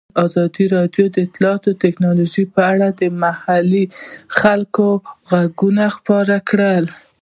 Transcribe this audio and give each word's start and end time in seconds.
ازادي 0.25 0.65
راډیو 0.75 1.05
د 1.11 1.15
اطلاعاتی 1.27 1.73
تکنالوژي 1.83 2.45
په 2.53 2.61
اړه 2.71 2.87
د 2.99 3.01
محلي 3.23 3.85
خلکو 4.39 4.87
غږ 5.29 5.51
خپور 5.95 6.27
کړی. 6.49 6.79